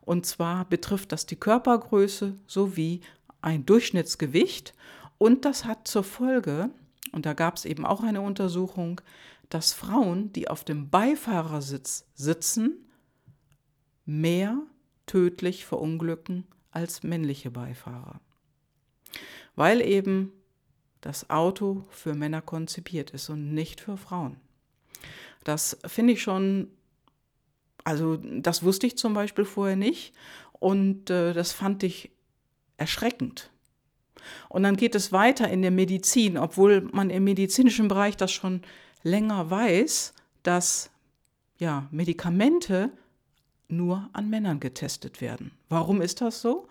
Und 0.00 0.26
zwar 0.26 0.64
betrifft 0.64 1.12
das 1.12 1.26
die 1.26 1.36
Körpergröße 1.36 2.34
sowie 2.46 3.00
ein 3.42 3.66
Durchschnittsgewicht. 3.66 4.74
Und 5.18 5.44
das 5.44 5.64
hat 5.64 5.86
zur 5.88 6.04
Folge, 6.04 6.70
und 7.12 7.26
da 7.26 7.32
gab 7.32 7.56
es 7.56 7.64
eben 7.64 7.86
auch 7.86 8.02
eine 8.02 8.20
Untersuchung, 8.20 9.00
dass 9.48 9.72
Frauen, 9.72 10.32
die 10.32 10.48
auf 10.48 10.64
dem 10.64 10.90
Beifahrersitz 10.90 12.06
sitzen, 12.14 12.88
mehr 14.04 14.58
tödlich 15.06 15.64
verunglücken 15.64 16.46
als 16.70 17.02
männliche 17.02 17.50
Beifahrer. 17.50 18.20
Weil 19.54 19.80
eben 19.80 20.32
das 21.00 21.30
Auto 21.30 21.84
für 21.90 22.14
Männer 22.14 22.42
konzipiert 22.42 23.10
ist 23.10 23.28
und 23.28 23.52
nicht 23.52 23.80
für 23.80 23.96
Frauen. 23.96 24.36
Das 25.44 25.76
finde 25.86 26.14
ich 26.14 26.22
schon, 26.22 26.68
also 27.84 28.16
das 28.16 28.62
wusste 28.62 28.86
ich 28.86 28.96
zum 28.96 29.12
Beispiel 29.12 29.44
vorher 29.44 29.76
nicht 29.76 30.14
und 30.58 31.10
äh, 31.10 31.34
das 31.34 31.52
fand 31.52 31.82
ich 31.82 32.10
erschreckend. 32.78 33.50
Und 34.48 34.62
dann 34.62 34.76
geht 34.76 34.94
es 34.94 35.12
weiter 35.12 35.48
in 35.48 35.62
der 35.62 35.70
Medizin, 35.70 36.38
obwohl 36.38 36.82
man 36.92 37.10
im 37.10 37.24
medizinischen 37.24 37.88
Bereich 37.88 38.16
das 38.16 38.32
schon 38.32 38.62
länger 39.02 39.50
weiß, 39.50 40.14
dass 40.42 40.90
ja, 41.58 41.88
Medikamente 41.90 42.90
nur 43.68 44.08
an 44.12 44.28
Männern 44.30 44.60
getestet 44.60 45.20
werden. 45.20 45.52
Warum 45.68 46.00
ist 46.00 46.20
das 46.20 46.40
so? 46.40 46.68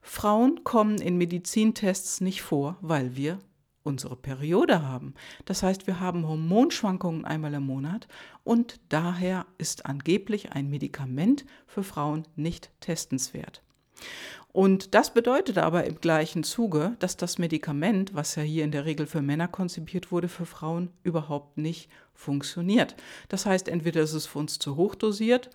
Frauen 0.00 0.64
kommen 0.64 0.98
in 0.98 1.18
Medizintests 1.18 2.20
nicht 2.20 2.42
vor, 2.42 2.76
weil 2.80 3.16
wir 3.16 3.38
unsere 3.82 4.16
Periode 4.16 4.86
haben. 4.86 5.14
Das 5.46 5.62
heißt, 5.62 5.86
wir 5.86 5.98
haben 5.98 6.28
Hormonschwankungen 6.28 7.24
einmal 7.24 7.54
im 7.54 7.64
Monat 7.64 8.06
und 8.44 8.80
daher 8.90 9.46
ist 9.56 9.86
angeblich 9.86 10.52
ein 10.52 10.70
Medikament 10.70 11.44
für 11.66 11.82
Frauen 11.82 12.24
nicht 12.36 12.70
testenswert. 12.80 13.62
Und 14.58 14.96
das 14.96 15.14
bedeutet 15.14 15.56
aber 15.56 15.84
im 15.84 16.00
gleichen 16.00 16.42
Zuge, 16.42 16.96
dass 16.98 17.16
das 17.16 17.38
Medikament, 17.38 18.16
was 18.16 18.34
ja 18.34 18.42
hier 18.42 18.64
in 18.64 18.72
der 18.72 18.86
Regel 18.86 19.06
für 19.06 19.22
Männer 19.22 19.46
konzipiert 19.46 20.10
wurde, 20.10 20.26
für 20.26 20.46
Frauen 20.46 20.90
überhaupt 21.04 21.58
nicht 21.58 21.88
funktioniert. 22.12 22.96
Das 23.28 23.46
heißt, 23.46 23.68
entweder 23.68 24.00
ist 24.00 24.14
es 24.14 24.26
für 24.26 24.40
uns 24.40 24.58
zu 24.58 24.74
hoch 24.74 24.96
dosiert, 24.96 25.48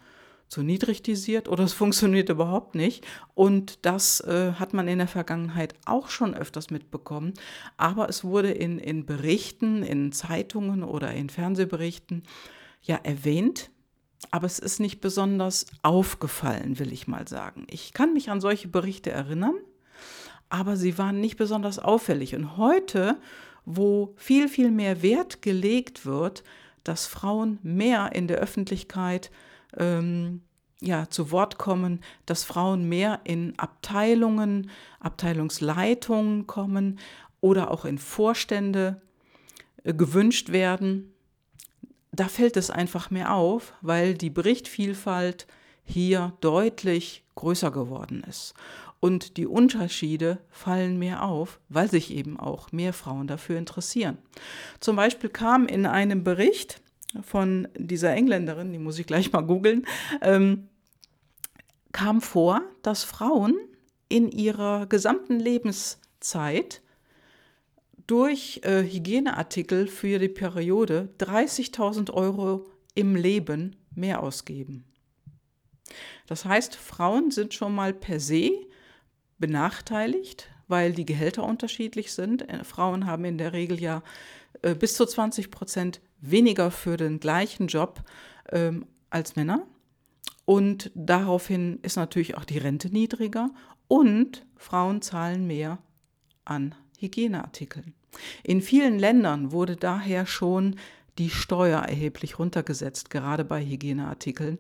zu 0.48 0.64
niedrig 0.64 1.04
dosiert 1.04 1.50
oder 1.50 1.64
es 1.66 1.74
funktioniert 1.74 2.30
überhaupt 2.30 2.76
nicht. 2.76 3.06
Und 3.36 3.86
das 3.86 4.22
äh, 4.22 4.54
hat 4.54 4.74
man 4.74 4.88
in 4.88 5.00
der 5.00 5.10
Vergangenheit 5.10 5.76
auch 5.84 6.08
schon 6.08 6.34
öfters 6.34 6.70
mitbekommen. 6.70 7.34
Aber 7.76 8.08
es 8.08 8.24
wurde 8.24 8.52
in, 8.52 8.80
in 8.80 9.06
Berichten, 9.06 9.84
in 9.84 10.14
Zeitungen 10.14 10.82
oder 10.82 11.12
in 11.12 11.30
Fernsehberichten 11.30 12.24
ja 12.82 12.96
erwähnt, 13.04 13.70
aber 14.32 14.46
es 14.46 14.60
ist 14.60 14.80
nicht 14.80 15.02
besonders 15.02 15.66
aufgefallen, 15.82 16.80
will 16.80 16.94
ich 16.94 17.08
mal 17.08 17.28
sagen. 17.28 17.66
Ich 17.70 17.94
kann 17.94 18.14
mich 18.14 18.30
an 18.30 18.42
solche 18.42 18.68
Berichte 18.68 19.12
erinnern, 19.12 19.56
aber 20.50 20.78
sie 20.78 20.98
waren 20.98 21.20
nicht 21.20 21.38
besonders 21.38 21.80
auffällig. 21.80 22.36
Und 22.36 22.58
heute, 22.58 23.18
wo 23.66 24.14
viel, 24.18 24.48
viel 24.48 24.72
mehr 24.72 25.02
Wert 25.02 25.42
gelegt 25.42 26.06
wird, 26.06 26.44
dass 26.84 27.08
Frauen 27.08 27.60
mehr 27.64 28.12
in 28.14 28.28
der 28.28 28.38
Öffentlichkeit 28.38 29.32
ähm, 29.78 30.42
ja, 30.82 31.10
zu 31.10 31.32
Wort 31.32 31.58
kommen, 31.58 32.02
dass 32.26 32.44
Frauen 32.44 32.88
mehr 32.90 33.22
in 33.24 33.58
Abteilungen, 33.58 34.70
Abteilungsleitungen 35.00 36.46
kommen 36.46 37.00
oder 37.40 37.72
auch 37.72 37.86
in 37.86 37.98
Vorstände 37.98 39.02
äh, 39.84 39.94
gewünscht 39.94 40.52
werden, 40.52 41.13
da 42.14 42.28
fällt 42.28 42.58
es 42.58 42.70
einfach 42.70 43.10
mehr 43.10 43.34
auf, 43.34 43.74
weil 43.82 44.14
die 44.14 44.30
Berichtvielfalt 44.30 45.48
hier 45.84 46.34
deutlich 46.40 47.24
größer 47.36 47.72
geworden 47.72 48.24
ist. 48.30 48.54
Und 49.00 49.36
die 49.36 49.48
Unterschiede 49.48 50.38
fallen 50.50 50.98
mehr 50.98 51.24
auf, 51.24 51.60
weil 51.68 51.90
sich 51.90 52.12
eben 52.12 52.40
auch 52.40 52.72
mehr 52.72 52.94
Frauen 52.94 53.28
dafür 53.28 53.58
interessieren. 53.58 54.18
Zum 54.80 54.96
Beispiel 54.96 55.30
kam 55.30 55.66
in 55.66 55.86
einem 55.86 56.24
Bericht 56.24 56.82
von 57.22 57.68
dieser 57.76 58.14
Engländerin, 58.14 58.72
die 58.72 58.80
muss 58.80 59.00
ich 59.00 59.08
gleich 59.08 59.32
mal 59.34 59.42
googeln, 59.42 59.86
ähm, 60.22 60.70
kam 61.92 62.22
vor, 62.22 62.62
dass 62.82 63.04
Frauen 63.04 63.56
in 64.08 64.32
ihrer 64.32 64.86
gesamten 64.86 65.40
Lebenszeit 65.40 66.83
durch 68.08 68.62
äh, 68.64 68.84
Hygieneartikel 68.84 69.88
für 69.88 70.20
die 70.20 70.30
Periode 70.30 71.10
30.000 71.20 72.12
Euro 72.12 72.66
im 72.96 73.16
Leben 73.16 73.76
mehr 73.96 74.22
ausgeben. 74.22 74.86
Das 76.28 76.46
heißt, 76.46 76.76
Frauen 76.76 77.32
sind 77.32 77.54
schon 77.54 77.74
mal 77.74 77.94
per 77.94 78.20
se 78.20 78.52
benachteiligt, 79.38 80.50
weil 80.68 80.94
die 80.94 81.06
Gehälter 81.06 81.44
unterschiedlich 81.44 82.14
sind. 82.14 82.48
Äh, 82.50 82.64
Frauen 82.64 83.06
haben 83.06 83.26
in 83.26 83.38
der 83.38 83.54
Regel 83.54 83.80
ja 83.80 84.04
äh, 84.62 84.76
bis 84.76 84.96
zu 84.96 85.06
20 85.06 85.52
Prozent 85.52 86.02
weniger 86.20 86.72
für 86.72 86.98
den 86.98 87.20
gleichen 87.20 87.68
Job 87.68 88.04
ähm, 88.52 88.86
als 89.10 89.36
Männer. 89.36 89.66
Und 90.46 90.92
daraufhin 90.94 91.80
ist 91.84 91.96
natürlich 91.96 92.36
auch 92.36 92.46
die 92.46 92.58
Rente 92.58 92.90
niedriger 92.90 93.50
und 93.88 94.46
Frauen 94.58 95.02
zahlen 95.02 95.48
mehr 95.48 95.78
an 96.44 96.76
Hygieneartikeln. 97.04 97.94
In 98.44 98.62
vielen 98.62 98.98
Ländern 98.98 99.52
wurde 99.52 99.76
daher 99.76 100.26
schon 100.26 100.78
die 101.18 101.30
Steuer 101.30 101.82
erheblich 101.82 102.40
runtergesetzt, 102.40 103.10
gerade 103.10 103.46
bei 103.46 103.64
Hygieneartikeln 103.64 104.60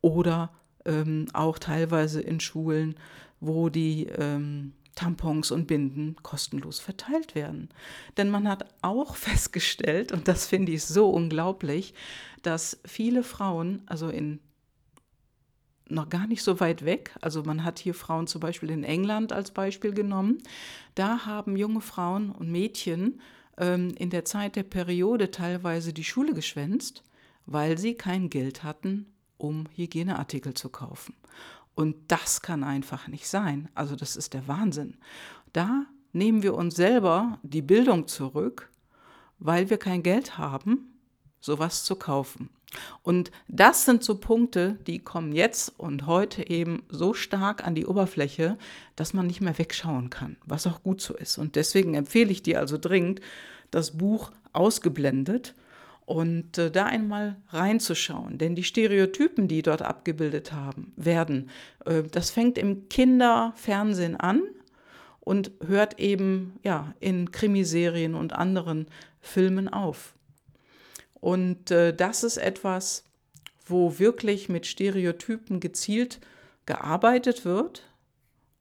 oder 0.00 0.50
ähm, 0.84 1.26
auch 1.32 1.58
teilweise 1.58 2.20
in 2.20 2.40
Schulen, 2.40 2.96
wo 3.40 3.68
die 3.68 4.06
ähm, 4.06 4.72
Tampons 4.94 5.50
und 5.50 5.66
Binden 5.66 6.16
kostenlos 6.22 6.80
verteilt 6.80 7.34
werden. 7.34 7.68
Denn 8.16 8.30
man 8.30 8.48
hat 8.48 8.66
auch 8.82 9.16
festgestellt, 9.16 10.12
und 10.12 10.28
das 10.28 10.46
finde 10.46 10.72
ich 10.72 10.84
so 10.84 11.08
unglaublich, 11.10 11.94
dass 12.42 12.80
viele 12.84 13.22
Frauen, 13.22 13.82
also 13.86 14.08
in 14.08 14.40
noch 15.92 16.08
gar 16.08 16.26
nicht 16.26 16.42
so 16.42 16.60
weit 16.60 16.84
weg. 16.84 17.14
Also 17.20 17.42
man 17.42 17.64
hat 17.64 17.78
hier 17.78 17.94
Frauen 17.94 18.26
zum 18.26 18.40
Beispiel 18.40 18.70
in 18.70 18.84
England 18.84 19.32
als 19.32 19.50
Beispiel 19.50 19.92
genommen. 19.92 20.38
Da 20.94 21.26
haben 21.26 21.56
junge 21.56 21.80
Frauen 21.80 22.30
und 22.30 22.50
Mädchen 22.50 23.20
ähm, 23.58 23.94
in 23.98 24.10
der 24.10 24.24
Zeit 24.24 24.56
der 24.56 24.62
Periode 24.62 25.30
teilweise 25.30 25.92
die 25.92 26.04
Schule 26.04 26.34
geschwänzt, 26.34 27.02
weil 27.46 27.78
sie 27.78 27.94
kein 27.94 28.30
Geld 28.30 28.62
hatten, 28.62 29.06
um 29.36 29.66
Hygieneartikel 29.74 30.54
zu 30.54 30.68
kaufen. 30.68 31.14
Und 31.74 31.96
das 32.08 32.42
kann 32.42 32.64
einfach 32.64 33.08
nicht 33.08 33.26
sein. 33.28 33.68
Also 33.74 33.96
das 33.96 34.16
ist 34.16 34.34
der 34.34 34.46
Wahnsinn. 34.48 34.98
Da 35.52 35.86
nehmen 36.12 36.42
wir 36.42 36.54
uns 36.54 36.76
selber 36.76 37.38
die 37.42 37.62
Bildung 37.62 38.08
zurück, 38.08 38.70
weil 39.38 39.70
wir 39.70 39.78
kein 39.78 40.02
Geld 40.02 40.38
haben, 40.38 40.98
sowas 41.40 41.84
zu 41.84 41.96
kaufen. 41.96 42.50
Und 43.02 43.30
das 43.48 43.84
sind 43.84 44.02
so 44.02 44.16
Punkte, 44.16 44.78
die 44.86 44.98
kommen 44.98 45.32
jetzt 45.32 45.78
und 45.78 46.06
heute 46.06 46.48
eben 46.48 46.82
so 46.88 47.14
stark 47.14 47.66
an 47.66 47.74
die 47.74 47.86
Oberfläche, 47.86 48.56
dass 48.96 49.14
man 49.14 49.26
nicht 49.26 49.40
mehr 49.40 49.58
wegschauen 49.58 50.10
kann, 50.10 50.36
was 50.46 50.66
auch 50.66 50.82
gut 50.82 51.00
so 51.00 51.14
ist. 51.14 51.38
Und 51.38 51.56
deswegen 51.56 51.94
empfehle 51.94 52.30
ich 52.30 52.42
dir 52.42 52.60
also 52.60 52.78
dringend, 52.78 53.20
das 53.70 53.92
Buch 53.98 54.30
ausgeblendet 54.52 55.54
und 56.04 56.58
äh, 56.58 56.70
da 56.70 56.86
einmal 56.86 57.36
reinzuschauen. 57.48 58.38
Denn 58.38 58.54
die 58.54 58.64
Stereotypen, 58.64 59.48
die 59.48 59.62
dort 59.62 59.82
abgebildet 59.82 60.52
haben, 60.52 60.92
werden, 60.96 61.50
äh, 61.84 62.02
das 62.02 62.30
fängt 62.30 62.58
im 62.58 62.88
Kinderfernsehen 62.88 64.16
an 64.16 64.42
und 65.20 65.52
hört 65.66 65.98
eben 66.00 66.58
ja 66.62 66.94
in 67.00 67.30
Krimiserien 67.30 68.14
und 68.14 68.32
anderen 68.32 68.86
Filmen 69.20 69.68
auf. 69.68 70.14
Und 71.22 71.70
äh, 71.70 71.94
das 71.94 72.24
ist 72.24 72.36
etwas, 72.36 73.04
wo 73.64 74.00
wirklich 74.00 74.48
mit 74.48 74.66
Stereotypen 74.66 75.60
gezielt 75.60 76.18
gearbeitet 76.66 77.44
wird. 77.44 77.84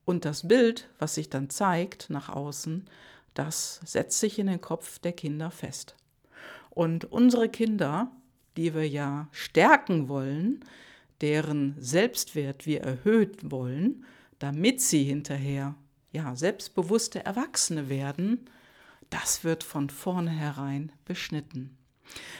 Und 0.05 0.25
das 0.25 0.47
Bild, 0.47 0.87
was 0.99 1.15
sich 1.15 1.27
dann 1.31 1.49
zeigt 1.49 2.11
nach 2.11 2.29
außen, 2.29 2.87
das 3.33 3.81
setzt 3.83 4.19
sich 4.19 4.37
in 4.37 4.45
den 4.45 4.61
Kopf 4.61 4.99
der 4.99 5.13
Kinder 5.13 5.49
fest. 5.49 5.95
Und 6.69 7.05
unsere 7.05 7.49
Kinder, 7.49 8.11
die 8.57 8.75
wir 8.75 8.87
ja 8.87 9.27
stärken 9.31 10.07
wollen, 10.07 10.63
deren 11.21 11.75
Selbstwert 11.79 12.67
wir 12.67 12.81
erhöht 12.81 13.49
wollen, 13.49 14.05
damit 14.37 14.81
sie 14.81 15.03
hinterher 15.03 15.73
ja 16.11 16.35
selbstbewusste 16.35 17.25
Erwachsene 17.25 17.89
werden, 17.89 18.45
das 19.09 19.43
wird 19.43 19.63
von 19.63 19.89
vornherein 19.89 20.91
beschnitten. 21.05 21.75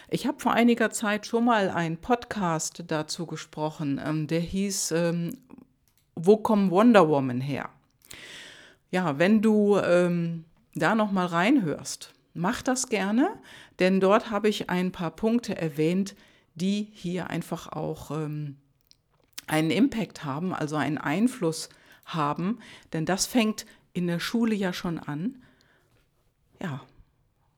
Ich 0.09 0.27
habe 0.27 0.39
vor 0.39 0.53
einiger 0.53 0.89
Zeit 0.89 1.25
schon 1.25 1.45
mal 1.45 1.69
einen 1.69 1.97
Podcast 1.97 2.83
dazu 2.87 3.25
gesprochen, 3.25 4.01
ähm, 4.03 4.27
der 4.27 4.41
hieß 4.41 4.91
ähm, 4.91 5.37
Wo 6.15 6.37
kommen 6.37 6.71
Wonder 6.71 7.07
Woman 7.07 7.41
her? 7.41 7.69
Ja, 8.89 9.17
wenn 9.19 9.41
du 9.41 9.77
ähm, 9.77 10.43
da 10.75 10.95
noch 10.95 11.11
mal 11.11 11.27
reinhörst, 11.27 12.13
mach 12.33 12.61
das 12.61 12.87
gerne, 12.87 13.29
denn 13.79 13.99
dort 13.99 14.29
habe 14.29 14.49
ich 14.49 14.69
ein 14.69 14.91
paar 14.91 15.11
Punkte 15.11 15.57
erwähnt, 15.57 16.15
die 16.55 16.89
hier 16.91 17.29
einfach 17.29 17.71
auch 17.71 18.11
ähm, 18.11 18.57
einen 19.47 19.71
Impact 19.71 20.23
haben, 20.25 20.53
also 20.53 20.75
einen 20.75 20.97
Einfluss 20.97 21.69
haben, 22.05 22.59
denn 22.93 23.05
das 23.05 23.25
fängt 23.25 23.65
in 23.93 24.07
der 24.07 24.19
Schule 24.19 24.55
ja 24.55 24.73
schon 24.73 24.99
an. 24.99 25.41
Ja, 26.61 26.81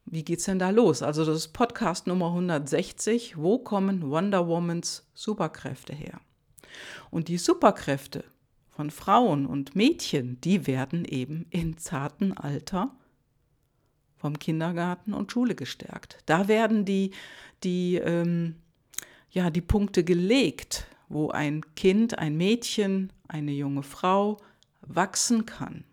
wie 0.06 0.24
geht's 0.24 0.46
denn 0.46 0.60
da 0.60 0.70
los? 0.70 1.02
Also 1.02 1.26
das 1.26 1.38
ist 1.38 1.54
Podcast 1.54 2.08
Nummer 2.08 2.28
160. 2.28 3.38
Wo 3.38 3.58
kommen 3.60 4.10
Wonder 4.10 4.48
Womans 4.48 5.08
Superkräfte 5.14 5.94
her? 5.94 6.20
Und 7.10 7.28
die 7.28 7.38
Superkräfte, 7.38 8.24
von 8.76 8.90
Frauen 8.90 9.46
und 9.46 9.76
Mädchen, 9.76 10.42
die 10.42 10.66
werden 10.66 11.06
eben 11.06 11.46
in 11.52 11.78
zartem 11.78 12.34
Alter 12.36 12.92
vom 14.18 14.40
Kindergarten 14.40 15.14
und 15.14 15.32
Schule 15.32 15.54
gestärkt. 15.54 16.18
Da 16.26 16.48
werden 16.48 16.84
die, 16.84 17.12
die, 17.64 17.96
ähm, 17.98 18.56
ja, 19.30 19.52
die 19.52 19.62
Punkte 19.62 20.04
gelegt, 20.04 20.88
wo 21.08 21.30
ein 21.30 21.62
Kind, 21.76 22.18
ein 22.18 22.36
Mädchen, 22.36 23.12
eine 23.28 23.52
junge 23.52 23.84
Frau 23.84 24.38
wachsen 24.82 25.46
kann. 25.46 25.84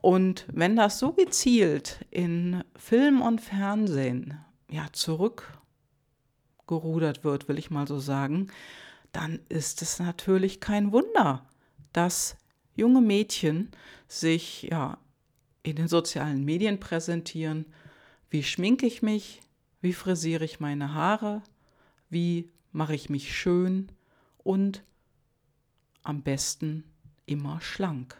Und 0.00 0.46
wenn 0.52 0.76
das 0.76 0.98
so 0.98 1.12
gezielt 1.12 2.04
in 2.10 2.64
Film 2.76 3.20
und 3.20 3.40
Fernsehen 3.40 4.38
ja, 4.70 4.86
zurückgerudert 4.92 7.24
wird, 7.24 7.48
will 7.48 7.58
ich 7.58 7.70
mal 7.70 7.86
so 7.86 7.98
sagen, 7.98 8.48
dann 9.12 9.40
ist 9.48 9.82
es 9.82 9.98
natürlich 9.98 10.60
kein 10.60 10.92
Wunder, 10.92 11.44
dass 11.92 12.36
junge 12.74 13.00
Mädchen 13.00 13.70
sich 14.08 14.62
ja 14.62 14.98
in 15.62 15.76
den 15.76 15.88
sozialen 15.88 16.44
Medien 16.44 16.80
präsentieren. 16.80 17.66
Wie 18.30 18.42
schminke 18.42 18.86
ich 18.86 19.02
mich? 19.02 19.40
Wie 19.82 19.92
frisiere 19.92 20.44
ich 20.44 20.60
meine 20.60 20.94
Haare? 20.94 21.42
Wie 22.08 22.50
mache 22.72 22.94
ich 22.94 23.10
mich 23.10 23.36
schön? 23.36 23.92
Und 24.38 24.84
am 26.02 26.22
besten 26.22 26.84
immer 27.26 27.60
schlank. 27.60 28.16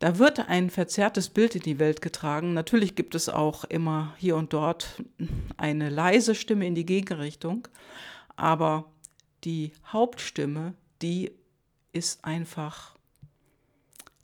Da 0.00 0.18
wird 0.18 0.48
ein 0.48 0.70
verzerrtes 0.70 1.28
Bild 1.28 1.54
in 1.54 1.62
die 1.62 1.78
Welt 1.78 2.00
getragen. 2.00 2.54
Natürlich 2.54 2.94
gibt 2.94 3.14
es 3.14 3.28
auch 3.28 3.64
immer 3.64 4.14
hier 4.16 4.34
und 4.36 4.54
dort 4.54 5.02
eine 5.58 5.90
leise 5.90 6.34
Stimme 6.34 6.66
in 6.66 6.74
die 6.74 6.86
Gegenrichtung, 6.86 7.68
aber 8.34 8.86
die 9.44 9.72
Hauptstimme, 9.86 10.72
die 11.02 11.32
ist 11.92 12.24
einfach 12.24 12.96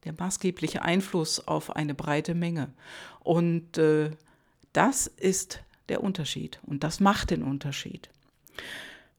der 0.05 0.15
maßgebliche 0.19 0.81
Einfluss 0.81 1.47
auf 1.47 1.77
eine 1.77 1.95
breite 1.95 2.35
Menge. 2.35 2.73
Und 3.21 3.77
äh, 3.77 4.13
das 4.73 5.07
ist 5.07 5.61
der 5.91 6.03
Unterschied 6.03 6.59
und 6.65 6.85
das 6.85 7.01
macht 7.01 7.31
den 7.31 7.43
Unterschied. 7.43 8.09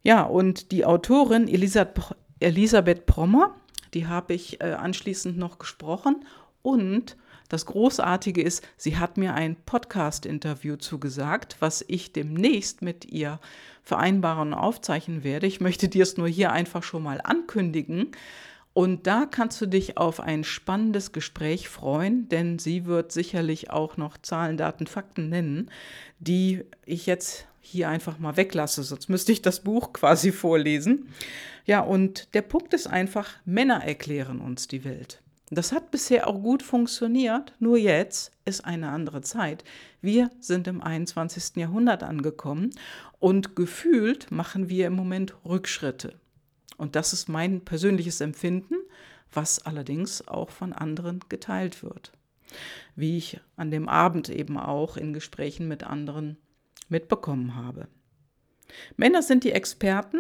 Ja, 0.02 0.24
und 0.24 0.72
die 0.72 0.86
Autorin 0.86 1.48
Elisabeth 1.48 3.06
Prommer, 3.06 3.56
die 3.94 4.08
habe 4.08 4.34
ich 4.34 4.60
äh, 4.60 4.74
anschließend 4.74 5.38
noch 5.38 5.60
gesprochen 5.60 6.26
und 6.68 7.16
das 7.48 7.66
Großartige 7.66 8.42
ist, 8.42 8.62
sie 8.76 8.98
hat 8.98 9.16
mir 9.16 9.34
ein 9.34 9.56
Podcast-Interview 9.56 10.76
zugesagt, 10.76 11.56
was 11.62 11.86
ich 11.88 12.12
demnächst 12.12 12.82
mit 12.82 13.06
ihr 13.06 13.40
vereinbaren 13.84 14.50
und 14.50 14.54
aufzeichnen 14.54 15.24
werde. 15.24 15.48
Ich 15.48 15.62
möchte 15.62 15.88
dir 15.88 16.04
es 16.04 16.18
nur 16.18 16.28
hier 16.28 16.52
einfach 16.52 16.84
schon 16.84 17.04
mal 17.04 17.22
ankündigen. 17.24 18.12
Und 18.74 19.08
da 19.08 19.26
kannst 19.26 19.62
du 19.62 19.66
dich 19.66 19.98
auf 19.98 20.20
ein 20.20 20.44
spannendes 20.44 21.14
Gespräch 21.14 21.70
freuen, 21.70 22.28
denn 22.28 22.60
sie 22.60 22.86
wird 22.86 23.14
sicherlich 23.14 23.70
auch 23.70 23.96
noch 23.96 24.18
Zahlen, 24.18 24.58
Daten, 24.58 24.88
Fakten 24.88 25.30
nennen, 25.30 25.72
die 26.20 26.66
ich 26.86 27.06
jetzt 27.06 27.48
hier 27.62 27.88
einfach 27.88 28.20
mal 28.20 28.36
weglasse, 28.36 28.84
sonst 28.84 29.08
müsste 29.08 29.32
ich 29.32 29.42
das 29.42 29.62
Buch 29.62 29.94
quasi 29.94 30.34
vorlesen. 30.34 31.08
Ja, 31.66 31.80
und 31.80 32.34
der 32.34 32.42
Punkt 32.42 32.74
ist 32.74 32.88
einfach, 32.88 33.30
Männer 33.46 33.86
erklären 33.86 34.42
uns 34.42 34.68
die 34.68 34.84
Welt. 34.84 35.22
Das 35.50 35.72
hat 35.72 35.92
bisher 35.92 36.28
auch 36.28 36.42
gut 36.42 36.62
funktioniert, 36.62 37.54
nur 37.60 37.78
jetzt 37.78 38.34
ist 38.44 38.66
eine 38.66 38.90
andere 38.90 39.22
Zeit. 39.22 39.64
Wir 40.02 40.30
sind 40.40 40.68
im 40.68 40.82
21. 40.82 41.56
Jahrhundert 41.56 42.04
angekommen 42.04 42.72
und 43.20 43.56
gefühlt 43.56 44.30
machen 44.30 44.68
wir 44.68 44.88
im 44.88 44.94
Moment 44.94 45.36
Rückschritte. 45.46 46.20
Und 46.78 46.96
das 46.96 47.14
ist 47.14 47.30
mein 47.30 47.62
persönliches 47.62 48.20
Empfinden, 48.20 48.76
was 49.32 49.66
allerdings 49.66 50.28
auch 50.28 50.50
von 50.50 50.74
anderen 50.74 51.22
geteilt 51.30 51.82
wird. 51.82 52.12
Wie 52.96 53.18
ich 53.18 53.40
an 53.56 53.72
dem 53.72 53.88
Abend 53.88 54.30
eben 54.30 54.58
auch 54.58 54.98
in 54.98 55.14
Gesprächen 55.14 55.68
mit 55.68 55.84
anderen 55.84 56.38
mitbekommen 56.90 57.56
habe. 57.56 57.88
Männer 58.96 59.22
sind 59.22 59.44
die 59.44 59.52
Experten. 59.52 60.20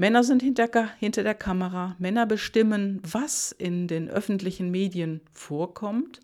Männer 0.00 0.24
sind 0.24 0.42
hinter, 0.42 0.70
hinter 0.98 1.22
der 1.22 1.34
Kamera. 1.34 1.94
Männer 1.98 2.24
bestimmen, 2.24 3.02
was 3.02 3.52
in 3.52 3.86
den 3.86 4.08
öffentlichen 4.08 4.70
Medien 4.70 5.20
vorkommt. 5.34 6.20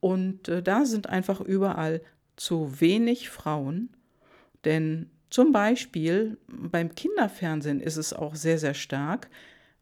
Und 0.00 0.48
äh, 0.48 0.64
da 0.64 0.84
sind 0.84 1.08
einfach 1.08 1.40
überall 1.40 2.00
zu 2.34 2.80
wenig 2.80 3.28
Frauen. 3.30 3.90
Denn 4.64 5.10
zum 5.30 5.52
Beispiel 5.52 6.38
beim 6.48 6.96
Kinderfernsehen 6.96 7.80
ist 7.80 7.98
es 7.98 8.12
auch 8.12 8.34
sehr, 8.34 8.58
sehr 8.58 8.74
stark. 8.74 9.30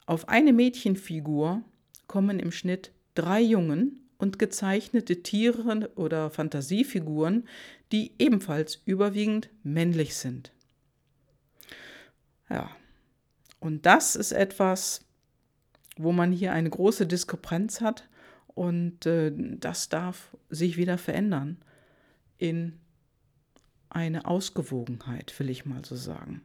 Auf 0.04 0.28
eine 0.28 0.52
Mädchenfigur 0.52 1.62
kommen 2.08 2.38
im 2.38 2.52
Schnitt 2.52 2.92
drei 3.14 3.40
Jungen 3.40 4.10
und 4.18 4.38
gezeichnete 4.38 5.22
Tiere 5.22 5.90
oder 5.94 6.28
Fantasiefiguren, 6.28 7.48
die 7.92 8.12
ebenfalls 8.18 8.82
überwiegend 8.84 9.48
männlich 9.62 10.16
sind. 10.16 10.52
Ja, 12.50 12.68
und 13.62 13.86
das 13.86 14.16
ist 14.16 14.32
etwas, 14.32 15.04
wo 15.96 16.10
man 16.10 16.32
hier 16.32 16.52
eine 16.52 16.68
große 16.68 17.06
Diskrepanz 17.06 17.80
hat 17.80 18.08
und 18.48 19.06
äh, 19.06 19.32
das 19.36 19.88
darf 19.88 20.36
sich 20.50 20.76
wieder 20.76 20.98
verändern 20.98 21.58
in 22.38 22.80
eine 23.88 24.26
Ausgewogenheit, 24.26 25.38
will 25.38 25.48
ich 25.48 25.64
mal 25.64 25.84
so 25.84 25.94
sagen. 25.94 26.42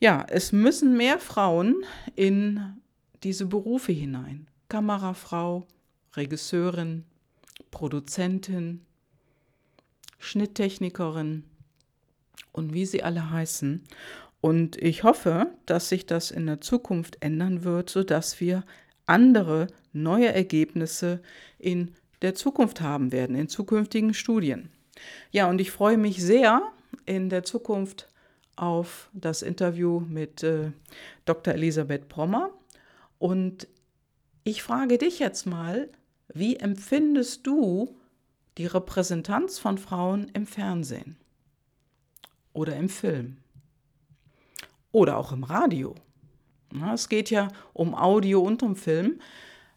Ja, 0.00 0.26
es 0.28 0.50
müssen 0.50 0.96
mehr 0.96 1.20
Frauen 1.20 1.84
in 2.16 2.82
diese 3.22 3.46
Berufe 3.46 3.92
hinein. 3.92 4.48
Kamerafrau, 4.68 5.64
Regisseurin, 6.14 7.04
Produzentin, 7.70 8.84
Schnitttechnikerin 10.18 11.44
und 12.54 12.72
wie 12.72 12.86
sie 12.86 13.02
alle 13.02 13.30
heißen. 13.30 13.84
Und 14.44 14.76
ich 14.76 15.04
hoffe, 15.04 15.46
dass 15.64 15.88
sich 15.88 16.04
das 16.04 16.30
in 16.30 16.44
der 16.44 16.60
Zukunft 16.60 17.16
ändern 17.20 17.64
wird, 17.64 17.88
sodass 17.88 18.40
wir 18.40 18.62
andere 19.06 19.68
neue 19.94 20.34
Ergebnisse 20.34 21.22
in 21.58 21.94
der 22.20 22.34
Zukunft 22.34 22.82
haben 22.82 23.10
werden, 23.10 23.36
in 23.36 23.48
zukünftigen 23.48 24.12
Studien. 24.12 24.68
Ja, 25.30 25.48
und 25.48 25.62
ich 25.62 25.70
freue 25.70 25.96
mich 25.96 26.22
sehr 26.22 26.60
in 27.06 27.30
der 27.30 27.44
Zukunft 27.44 28.10
auf 28.54 29.08
das 29.14 29.40
Interview 29.40 30.00
mit 30.00 30.42
äh, 30.42 30.72
Dr. 31.24 31.54
Elisabeth 31.54 32.10
Brommer. 32.10 32.50
Und 33.18 33.66
ich 34.42 34.62
frage 34.62 34.98
dich 34.98 35.20
jetzt 35.20 35.46
mal, 35.46 35.88
wie 36.28 36.56
empfindest 36.56 37.46
du 37.46 37.96
die 38.58 38.66
Repräsentanz 38.66 39.58
von 39.58 39.78
Frauen 39.78 40.30
im 40.34 40.46
Fernsehen 40.46 41.16
oder 42.52 42.76
im 42.76 42.90
Film 42.90 43.38
oder 44.94 45.18
auch 45.18 45.32
im 45.32 45.42
Radio? 45.42 45.94
Na, 46.72 46.94
es 46.94 47.08
geht 47.08 47.28
ja 47.28 47.48
um 47.72 47.94
Audio 47.94 48.40
und 48.40 48.62
um 48.62 48.76
Film. 48.76 49.20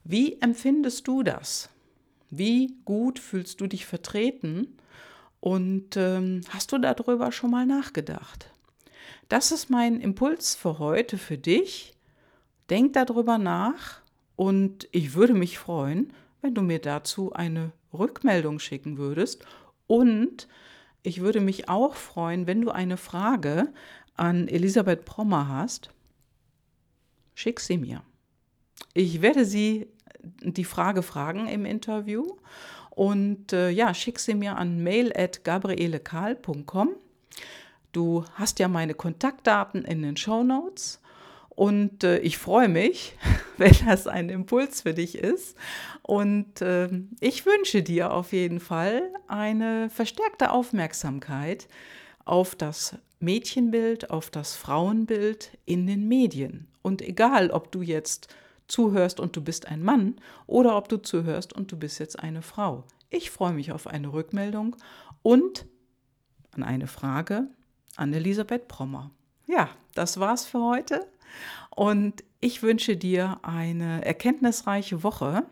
Wie 0.03 0.39
empfindest 0.41 1.07
du 1.07 1.23
das? 1.23 1.69
Wie 2.29 2.75
gut 2.85 3.17
fühlst 3.17 3.59
du 3.59 3.67
dich 3.67 3.85
vertreten 3.85 4.77
und 5.39 5.97
ähm, 5.97 6.41
hast 6.49 6.71
du 6.71 6.77
darüber 6.77 7.31
schon 7.31 7.51
mal 7.51 7.65
nachgedacht? 7.65 8.51
Das 9.27 9.51
ist 9.51 9.69
mein 9.69 9.99
Impuls 9.99 10.55
für 10.55 10.77
heute 10.77 11.17
für 11.17 11.37
dich. 11.37 11.93
Denk 12.69 12.93
darüber 12.93 13.37
nach 13.37 14.01
und 14.35 14.87
ich 14.91 15.15
würde 15.15 15.33
mich 15.33 15.57
freuen, 15.57 16.13
wenn 16.41 16.53
du 16.53 16.61
mir 16.61 16.79
dazu 16.79 17.33
eine 17.33 17.71
Rückmeldung 17.91 18.59
schicken 18.59 18.97
würdest. 18.97 19.43
Und 19.87 20.47
ich 21.01 21.21
würde 21.21 21.41
mich 21.41 21.69
auch 21.69 21.95
freuen, 21.95 22.45
wenn 22.45 22.61
du 22.61 22.69
eine 22.69 22.97
Frage 22.97 23.73
an 24.17 24.47
Elisabeth 24.47 25.05
Prommer 25.05 25.47
hast. 25.47 25.91
Schick 27.35 27.59
sie 27.59 27.77
mir. 27.77 28.01
Ich 28.93 29.21
werde 29.21 29.45
sie 29.45 29.87
die 30.41 30.65
Frage 30.65 31.03
fragen 31.03 31.47
im 31.47 31.65
Interview 31.65 32.25
und 32.89 33.53
äh, 33.53 33.69
ja, 33.69 33.93
schick 33.93 34.19
sie 34.19 34.33
mir 34.33 34.57
an 34.57 34.81
mail.gabrielekahl.com. 34.83 36.89
Du 37.91 38.25
hast 38.33 38.57
ja 38.59 38.67
meine 38.67 38.95
Kontaktdaten 38.95 39.85
in 39.85 40.01
den 40.01 40.17
Show 40.17 40.43
Notes. 40.43 40.99
Und 41.49 42.03
äh, 42.03 42.17
ich 42.19 42.37
freue 42.37 42.69
mich, 42.69 43.15
wenn 43.57 43.73
das 43.85 44.07
ein 44.07 44.29
Impuls 44.29 44.81
für 44.81 44.93
dich 44.93 45.17
ist. 45.17 45.57
Und 46.03 46.61
äh, 46.61 46.89
ich 47.19 47.45
wünsche 47.45 47.83
dir 47.83 48.13
auf 48.13 48.33
jeden 48.33 48.59
Fall 48.59 49.13
eine 49.27 49.89
verstärkte 49.89 50.51
Aufmerksamkeit 50.51 51.67
auf 52.25 52.55
das 52.55 52.97
Mädchenbild, 53.19 54.09
auf 54.09 54.29
das 54.29 54.55
Frauenbild 54.55 55.57
in 55.65 55.87
den 55.87 56.07
Medien. 56.07 56.67
Und 56.81 57.01
egal, 57.01 57.51
ob 57.51 57.71
du 57.71 57.81
jetzt 57.81 58.27
zuhörst 58.67 59.19
und 59.19 59.35
du 59.35 59.41
bist 59.41 59.67
ein 59.67 59.83
Mann 59.83 60.15
oder 60.45 60.77
ob 60.77 60.89
du 60.89 60.97
zuhörst 60.97 61.53
und 61.53 61.71
du 61.71 61.77
bist 61.77 61.99
jetzt 61.99 62.19
eine 62.19 62.41
Frau. 62.41 62.83
Ich 63.09 63.31
freue 63.31 63.53
mich 63.53 63.71
auf 63.71 63.87
eine 63.87 64.11
Rückmeldung 64.11 64.75
und 65.21 65.65
an 66.51 66.63
eine 66.63 66.87
Frage 66.87 67.47
an 67.95 68.13
Elisabeth 68.13 68.67
Prommer. 68.67 69.11
Ja, 69.47 69.69
das 69.95 70.19
war's 70.19 70.45
für 70.45 70.61
heute. 70.61 71.07
Und 71.75 72.23
ich 72.39 72.61
wünsche 72.61 72.97
dir 72.97 73.39
eine 73.41 74.05
erkenntnisreiche 74.05 75.03
Woche 75.03 75.43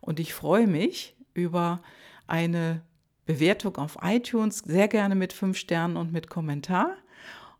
und 0.00 0.20
ich 0.20 0.34
freue 0.34 0.66
mich 0.66 1.16
über 1.34 1.80
eine 2.26 2.82
Bewertung 3.30 3.76
auf 3.76 3.96
iTunes, 4.02 4.58
sehr 4.58 4.88
gerne 4.88 5.14
mit 5.14 5.32
fünf 5.32 5.56
Sternen 5.56 5.96
und 5.96 6.12
mit 6.12 6.28
Kommentar 6.28 6.96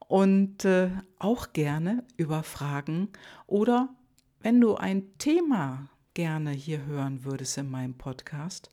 und 0.09 0.65
äh, 0.65 0.91
auch 1.21 1.53
gerne 1.53 2.03
über 2.17 2.43
Fragen 2.43 3.09
oder 3.47 3.89
wenn 4.41 4.61
du 4.61 4.75
ein 4.75 5.17
Thema 5.19 5.89
gerne 6.15 6.51
hier 6.51 6.85
hören 6.87 7.25
würdest 7.25 7.57
in 7.57 7.71
meinem 7.71 7.95
Podcast, 7.95 8.71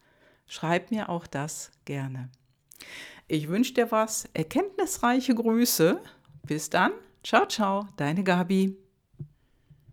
schreib 0.47 0.89
mir 0.89 1.09
auch 1.09 1.27
das 1.27 1.69
gerne. 1.85 2.31
Ich 3.27 3.47
wünsche 3.47 3.75
dir 3.75 3.91
was, 3.91 4.27
erkenntnisreiche 4.33 5.35
Grüße. 5.35 6.01
Bis 6.47 6.71
dann. 6.71 6.93
Ciao, 7.23 7.45
ciao, 7.45 7.87
deine 7.97 8.23
Gabi. 8.23 8.86